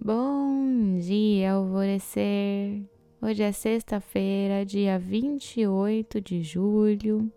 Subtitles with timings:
[0.00, 2.82] Bom dia, alvorecer.
[3.20, 7.30] Hoje é sexta-feira, dia 28 de julho.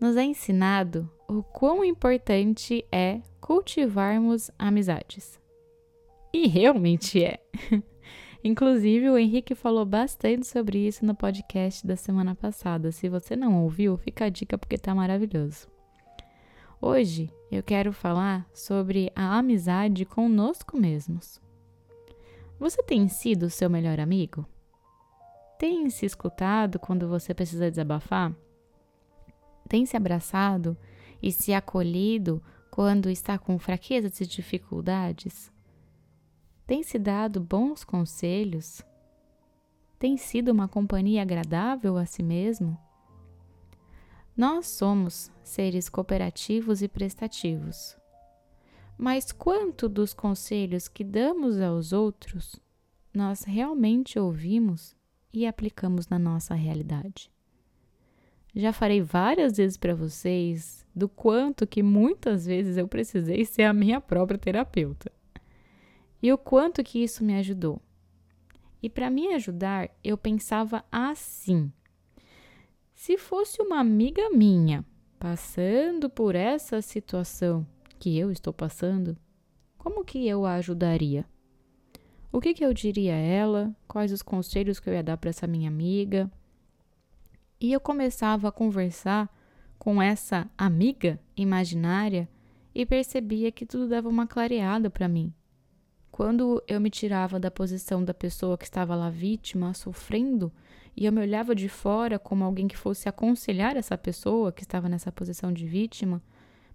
[0.00, 5.38] Nos é ensinado o quão importante é cultivarmos amizades.
[6.32, 7.38] E realmente é.
[8.42, 12.90] Inclusive, o Henrique falou bastante sobre isso no podcast da semana passada.
[12.90, 15.73] Se você não ouviu, fica a dica porque tá maravilhoso.
[16.86, 21.40] Hoje eu quero falar sobre a amizade conosco mesmos.
[22.58, 24.46] Você tem sido seu melhor amigo?
[25.58, 28.36] Tem se escutado quando você precisa desabafar?
[29.66, 30.76] Tem se abraçado
[31.22, 35.50] e se acolhido quando está com fraquezas e dificuldades?
[36.66, 38.82] Tem se dado bons conselhos?
[39.98, 42.78] Tem sido uma companhia agradável a si mesmo?
[44.36, 47.96] Nós somos seres cooperativos e prestativos.
[48.98, 52.56] Mas quanto dos conselhos que damos aos outros
[53.14, 54.96] nós realmente ouvimos
[55.32, 57.30] e aplicamos na nossa realidade?
[58.56, 63.72] Já farei várias vezes para vocês do quanto que muitas vezes eu precisei ser a
[63.72, 65.12] minha própria terapeuta.
[66.22, 67.80] E o quanto que isso me ajudou.
[68.82, 71.72] E para me ajudar, eu pensava assim:
[73.04, 74.82] se fosse uma amiga minha
[75.18, 77.66] passando por essa situação
[77.98, 79.14] que eu estou passando,
[79.76, 81.26] como que eu a ajudaria?
[82.32, 83.76] O que, que eu diria a ela?
[83.86, 86.32] Quais os conselhos que eu ia dar para essa minha amiga?
[87.60, 89.30] E eu começava a conversar
[89.78, 92.26] com essa amiga imaginária
[92.74, 95.30] e percebia que tudo dava uma clareada para mim.
[96.10, 100.50] Quando eu me tirava da posição da pessoa que estava lá vítima, sofrendo,
[100.96, 104.88] e eu me olhava de fora como alguém que fosse aconselhar essa pessoa que estava
[104.88, 106.22] nessa posição de vítima,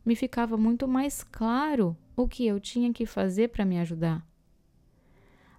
[0.06, 4.26] me ficava muito mais claro o que eu tinha que fazer para me ajudar.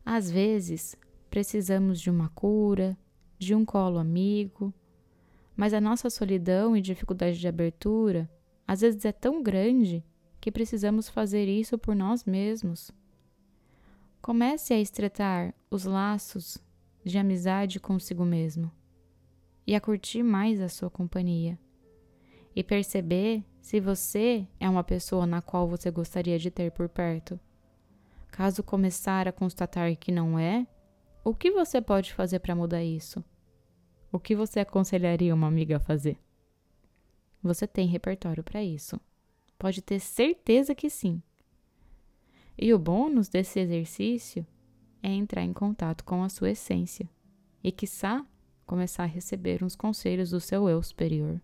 [0.05, 0.97] Às vezes,
[1.31, 2.97] precisamos de uma cura,
[3.39, 4.75] de um colo amigo,
[5.57, 8.31] mas a nossa solidão e dificuldade de abertura
[8.67, 10.05] às vezes é tão grande
[10.41, 12.91] que precisamos fazer isso por nós mesmos.
[14.23, 16.59] Comece a estreitar os laços
[17.05, 18.71] de amizade consigo mesmo
[19.67, 21.59] e a curtir mais a sua companhia
[22.55, 27.39] e perceber se você é uma pessoa na qual você gostaria de ter por perto.
[28.31, 30.67] Caso começar a constatar que não é,
[31.23, 33.23] o que você pode fazer para mudar isso?
[34.11, 36.19] O que você aconselharia uma amiga a fazer?
[37.43, 39.01] Você tem repertório para isso.
[39.59, 41.23] Pode ter certeza que sim.
[42.59, 44.47] E o bônus desse exercício
[45.03, 47.09] é entrar em contato com a sua essência
[47.63, 48.25] e, quiçá,
[48.67, 51.41] começar a receber uns conselhos do seu eu superior.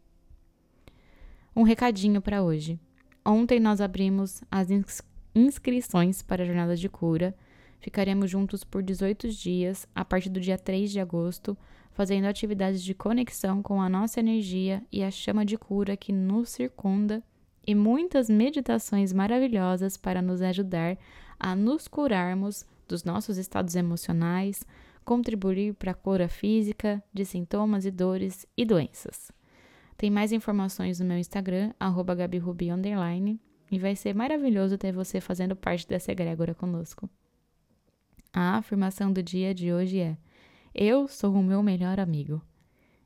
[1.55, 2.79] Um recadinho para hoje.
[3.25, 5.03] Ontem nós abrimos as ins
[5.35, 7.35] inscrições para a jornada de cura.
[7.81, 11.57] Ficaremos juntos por 18 dias, a partir do dia 3 de agosto,
[11.93, 16.51] fazendo atividades de conexão com a nossa energia e a chama de cura que nos
[16.51, 17.23] circunda
[17.67, 20.97] e muitas meditações maravilhosas para nos ajudar
[21.39, 24.65] a nos curarmos dos nossos estados emocionais,
[25.05, 29.31] contribuir para a cura física de sintomas e dores e doenças.
[29.97, 31.73] Tem mais informações no meu Instagram,
[32.17, 32.69] gabirubi,
[33.71, 37.09] e vai ser maravilhoso ter você fazendo parte dessa egrégora conosco.
[38.33, 40.17] A afirmação do dia de hoje é:
[40.75, 42.43] Eu sou o meu melhor amigo.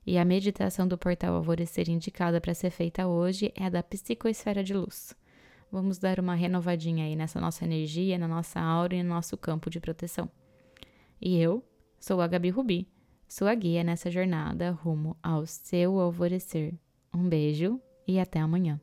[0.05, 4.65] E a meditação do portal Alvorecer indicada para ser feita hoje é a da psicoesfera
[4.65, 5.15] de luz.
[5.71, 9.71] Vamos dar uma renovadinha aí nessa nossa energia, na nossa aura e no nosso campo
[9.71, 10.29] de proteção.
[11.21, 11.65] E eu
[11.99, 12.89] sou a Gabi Rubi,
[13.29, 16.75] sua guia nessa jornada rumo ao seu alvorecer.
[17.15, 18.81] Um beijo e até amanhã.